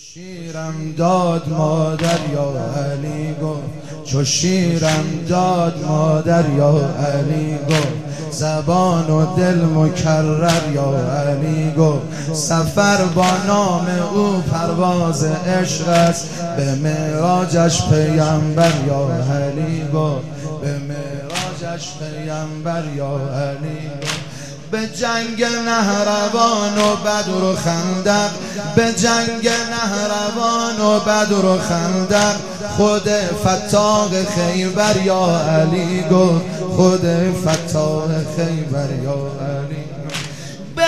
شیرم 0.00 0.94
داد 0.96 1.48
مادر 1.48 2.18
یا 2.32 2.52
علی 2.76 3.34
گفت 3.42 4.04
چو 4.04 4.24
شیرم 4.24 5.04
داد 5.28 5.84
مادر 5.88 6.44
یا 6.56 6.70
علی 6.78 7.58
گفت. 7.68 8.30
زبان 8.30 9.10
و 9.10 9.36
دل 9.36 9.64
مکرر 9.64 10.72
یا 10.74 10.94
علی 11.08 11.72
گفت. 11.78 12.34
سفر 12.34 13.04
با 13.04 13.30
نام 13.46 13.86
او 14.14 14.40
پرواز 14.40 15.24
عشق 15.24 15.88
است. 15.88 16.26
به 16.56 16.74
معراجش 16.74 17.82
پیامبر 17.88 18.72
یا 18.86 19.08
علی 19.34 19.82
گفت. 19.94 20.26
به 20.62 20.78
معراجش 20.78 21.88
پیامبر 21.98 22.84
یا 22.96 23.16
علی 23.16 23.90
گفت. 24.02 24.27
به 24.70 24.86
جنگ 24.86 25.44
نهروان 25.44 26.78
و 26.78 26.96
بدر 26.96 27.44
و 27.44 27.56
خندق 27.56 28.30
به 28.76 28.92
جنگ 28.92 29.48
نهروان 29.48 30.80
و 30.80 31.00
بدر 31.00 31.44
و 31.44 31.58
خندق. 31.58 32.36
خود 32.76 33.08
فتاق 33.46 34.10
خیبر 34.24 34.96
یا 35.04 35.40
علی 35.40 36.04
گفت 36.10 36.44
خود 36.76 37.06
فتاق 37.46 38.08
خیبر 38.36 38.88
یا 39.02 39.12
علی 39.12 39.97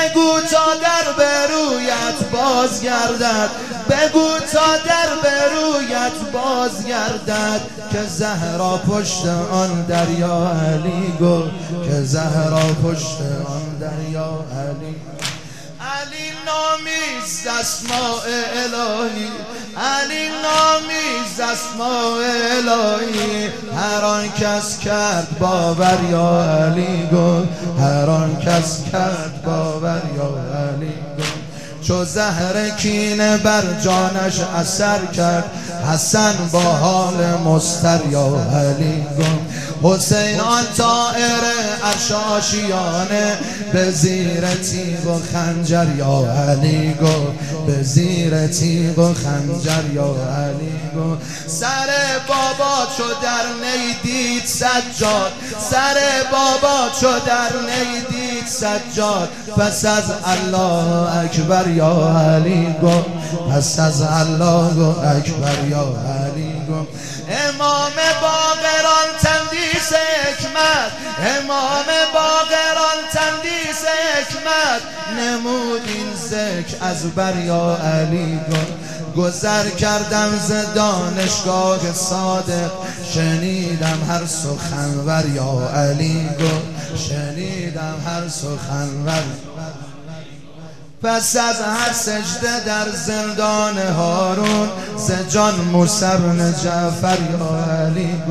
بگو 0.00 0.40
تا 0.40 0.74
در 0.82 1.12
برویت 1.12 2.30
بازگردد. 2.32 3.50
بگو 3.90 4.28
تا 4.52 4.76
در 4.76 5.08
برویت 5.22 6.32
بازگردد. 6.32 7.60
که 7.92 8.02
زهرا 8.02 8.76
پشت 8.78 9.26
آن 9.52 9.82
دریا 9.82 10.50
علی 10.50 11.12
گفت 11.20 11.50
که 11.84 12.02
زهرا 12.02 12.74
پشت 12.84 13.20
آن 13.46 13.78
دریا 13.80 14.44
علی 14.52 14.94
علی 15.90 16.30
نامیز 16.46 17.46
اسماء 17.60 18.22
الهی. 18.64 19.28
علی 19.76 20.28
نامیز 20.42 21.40
اسماء 21.40 22.20
الهی. 22.58 23.48
هر 23.76 24.04
آن 24.04 24.28
کس 24.32 24.78
کرد 24.78 25.38
باور 25.38 25.98
یا 26.10 26.42
علی 26.42 27.08
گفت 27.12 27.48
هر 27.80 28.10
آن 28.10 28.36
کس 28.36 28.78
کرد 28.92 29.42
باور 29.44 30.02
یا 30.16 30.58
علی 30.58 30.94
گفت 31.18 31.40
چو 31.82 32.04
زهر 32.04 32.70
کینه 32.70 33.36
بر 33.36 33.62
جانش 33.84 34.40
اثر 34.40 35.06
کرد 35.06 35.44
حسن 35.92 36.34
با 36.52 36.60
حال 36.60 37.14
مستر 37.44 38.00
یا 38.10 38.26
علی 38.54 39.06
گفت 39.18 39.69
حسین 39.82 40.40
آن 40.40 40.64
طائر 40.76 41.44
ارشاشیانه 41.84 43.38
به 43.72 43.90
زیر 43.90 44.54
تیغ 44.54 45.06
و 45.06 45.20
خنجر 45.32 45.86
یا 45.96 46.32
علی 46.48 46.94
گو 46.94 47.26
به 47.66 47.82
زیر 47.82 48.46
تیغ 48.46 48.98
و 48.98 49.14
خنجر 49.14 49.92
یا 49.94 50.04
علی 50.04 50.80
گو. 50.94 51.16
سر 51.46 51.88
بابا 52.28 52.86
چو 52.96 53.04
در 53.22 53.46
نیدید 53.66 54.44
سجاد 54.46 55.32
سر 55.70 55.96
بابا 56.32 56.88
چو 57.00 57.06
در 57.26 57.52
نیدید 57.70 58.46
سجاد. 58.46 59.28
پس 59.56 59.84
از 59.84 60.04
الله 60.24 61.18
اکبر 61.18 61.68
یا 61.68 62.16
علی 62.34 62.74
گو. 62.80 63.02
پس 63.52 63.78
از 63.78 64.02
الله 64.02 65.08
اکبر 65.08 65.68
یا 65.70 65.94
علی 66.24 66.52
گو. 66.68 66.86
امام 67.30 67.90
تندیس 68.20 68.39
حکمت. 70.40 70.92
امام 71.18 71.86
باقران 72.14 72.98
تندیس 73.12 73.84
حکمت. 74.16 74.82
نمود 75.18 75.82
این 75.86 76.14
ذکر 76.30 76.84
از 76.84 77.14
بریا 77.14 77.76
علی 77.76 78.40
گذر 79.16 79.68
کردم 79.68 80.38
ز 80.38 80.52
دانشگاه 80.74 81.92
صادق. 81.92 82.70
شنیدم 83.14 83.98
هر 84.08 84.26
سخنور 84.26 85.24
یا 85.34 85.70
علی 85.74 86.28
شنیدم 86.96 87.94
هر 88.06 88.28
سخنور. 88.28 89.22
پس 91.02 91.36
از 91.36 91.60
هر 91.60 91.92
سجده 91.92 92.64
در 92.66 92.88
زندان 92.90 93.78
هارون 93.78 94.68
ز 94.96 95.10
جان 95.32 95.54
موسی 95.54 96.04
بن 96.04 96.54
جعفر 96.64 97.18
یا 97.32 97.74
علی 97.74 98.22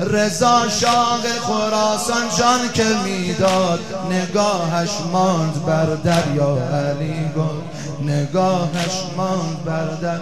رضا 0.00 0.68
شاق 0.68 1.26
خراسان 1.40 2.22
جان 2.38 2.72
که 2.74 2.84
می‌داد 3.04 3.80
نگاهش 4.10 4.90
ماند 5.12 5.64
بر 5.66 5.86
دریا 5.86 6.58
علی 6.72 7.30
نگاهش 8.02 9.02
ماند 9.16 9.64
بر 9.64 9.86
در 10.02 10.20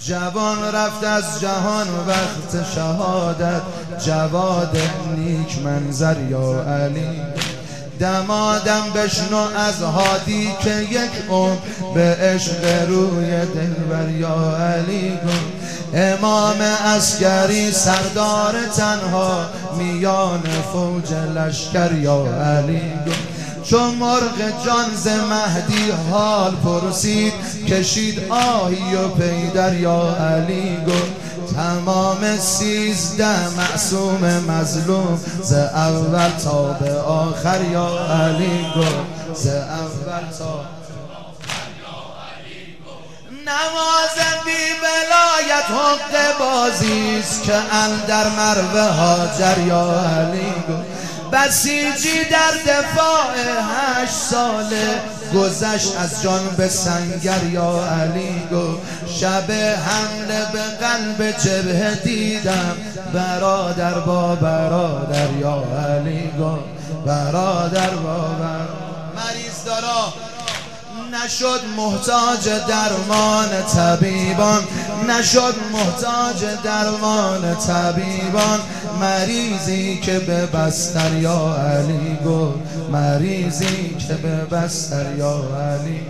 جوان 0.00 0.72
رفت 0.74 1.04
از 1.04 1.40
جهان 1.40 1.86
وقت 2.08 2.72
شهادت. 2.74 3.62
جواد 4.06 4.76
نیک 5.16 5.58
منظر 5.58 6.16
یا 6.30 6.62
علی 6.62 7.22
دمادم 8.00 8.82
بشنو 8.94 9.36
از 9.56 9.82
هادی 9.82 10.48
که 10.62 10.76
یک 10.90 11.10
اون 11.28 11.58
به 11.94 12.16
عشق 12.20 12.88
روی 12.88 13.30
دلبر 13.30 14.10
یا 14.10 14.56
علی 14.56 15.10
گم. 15.10 15.58
امام 15.94 16.60
اسکری 16.60 17.72
سردار 17.72 18.54
تنها 18.76 19.46
میان 19.78 20.42
فوج 20.72 21.12
لشکر 21.12 21.92
یا 21.92 22.26
علی 22.26 22.80
گم. 23.06 23.38
چون 23.70 23.94
مرغ 23.94 24.64
جان 24.66 24.94
ز 24.96 25.06
مهدی 25.06 25.90
حال 26.10 26.52
پرسید 26.64 27.32
کشید 27.68 28.18
آهی 28.30 28.94
و 28.94 29.08
پیدر 29.08 29.74
یا 29.74 30.16
علی 30.16 30.76
گفت 30.86 31.17
تمام 31.58 32.38
سیزده 32.38 33.48
معصوم 33.48 34.44
مظلوم. 34.48 35.20
ز 35.42 35.52
اول 35.52 36.30
تا 36.44 36.62
به 36.62 36.92
آخر 37.00 37.60
یا 37.72 37.88
علی 37.88 38.66
گفت 38.76 39.34
ز 39.34 39.46
اول 39.46 40.30
تا 40.38 40.64
نماز 43.46 44.16
بی 44.44 44.62
بلایت 44.82 45.64
حق 45.70 46.38
بازیست 46.38 47.42
که 47.42 47.54
اندر 47.54 48.28
مروه 48.28 48.80
هاجر 48.80 49.58
یا 49.58 49.90
علی 49.90 50.50
گفت 50.68 50.87
بسیجی 51.32 52.24
در 52.30 52.72
دفاع 52.72 53.34
هشت 54.02 54.12
ساله. 54.12 55.00
گذشت 55.34 55.96
از 55.98 56.22
جان 56.22 56.48
به 56.56 56.68
سنگر 56.68 57.44
یا 57.52 57.84
علی 57.84 58.42
گو. 58.50 58.74
شب 59.20 59.50
حمله 59.52 60.46
به 60.52 60.62
قلب 60.80 61.30
جبه 61.30 61.94
دیدم. 62.04 62.76
برادر 63.14 63.94
با 63.94 64.34
برادر 64.34 65.30
یا 65.40 65.64
علی 65.88 66.30
گو. 66.38 66.58
برادر 67.06 67.90
با 67.90 68.18
برادر 68.18 68.88
مریض 69.16 69.64
دارا. 69.66 70.12
نشد 71.12 71.60
محتاج 71.76 72.48
درمان 72.68 73.48
طبیبان. 73.76 74.64
نشد 75.08 75.54
محتاج 75.72 76.44
درمان 76.64 77.56
طبیبان. 77.56 78.60
مریضی 79.00 79.98
که 80.02 80.18
به 80.18 80.46
بستر 80.46 81.14
یا 81.14 81.54
علی 81.54 82.18
گفت. 82.26 82.58
مریضی 82.92 83.96
که 83.98 84.14
به 84.14 84.56
بستر 84.56 85.16
یا 85.18 85.34
علی. 85.34 86.00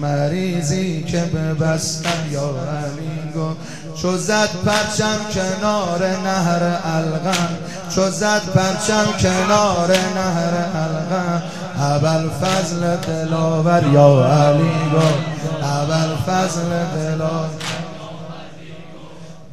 مریضی 0.00 1.02
که 1.02 1.20
به 1.20 1.54
بستر 1.54 2.26
یا 2.30 2.40
علی 2.48 3.32
گفت. 3.36 3.56
چو 4.02 4.16
زد 4.16 4.48
پرچم 4.66 5.18
کنار 5.34 6.06
نهر 6.06 6.62
الغم 6.84 7.48
چو 7.94 8.10
زد 8.10 8.42
پرچم 8.54 9.06
کنار 9.18 9.90
نهر 9.90 10.54
الغم 10.74 11.42
اول 11.76 12.28
فضل 12.28 12.96
دلاور 12.96 13.84
یا 13.92 14.26
علی 14.26 14.72
گفت. 14.94 15.34
اول 15.62 16.16
فضل 16.26 16.70
دلاور 16.96 17.63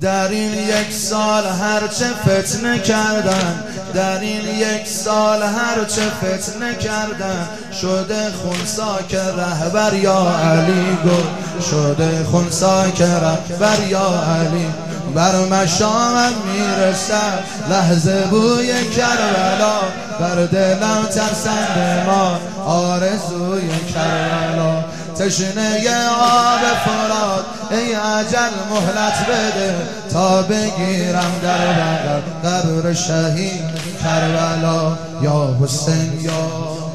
در 0.02 0.28
این 0.28 0.54
یک 0.54 0.94
سال 0.94 1.44
هرچه 1.46 2.06
فتنه 2.06 2.80
کردن 2.80 3.64
در 3.94 4.20
این 4.20 4.46
یک 4.58 4.88
سال 4.88 5.44
هرچه 5.44 6.02
فتنه 6.02 6.76
کردن 6.76 7.48
شده 7.82 8.32
خونسا 8.32 9.00
که 9.10 9.22
رهبر 9.22 9.94
یا 9.94 10.28
علی 10.44 10.98
گفت 11.06 11.70
شده 11.70 12.24
خونسا 12.24 12.90
که 12.90 13.06
رهبر 13.06 13.88
یا 13.90 14.24
علی. 14.40 14.68
بر 15.16 15.36
مشامم 15.36 16.34
می‌رسد 16.54 17.44
لحظه 17.70 18.28
بوی 18.30 18.86
کربلا 18.86 19.80
بر 20.20 20.46
دلم 20.46 21.06
ترسند 21.06 22.04
ما 22.08 22.40
آرزوی 22.66 23.70
کربلا. 23.94 24.84
تشنه 25.22 26.08
آب 26.10 26.62
فراد 26.86 27.46
ای 27.72 27.94
عجل 27.94 28.54
مهلت 28.70 29.26
بده 29.30 29.76
تا 30.14 30.42
بگیرم 30.42 31.32
در 31.44 31.74
بغل 31.74 32.50
قبر 32.50 32.94
شهید 32.94 33.62
کربلا. 34.04 34.98
یا 35.22 35.58
حسین 35.62 36.20
یا 36.22 36.52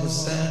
حسین. 0.07 0.46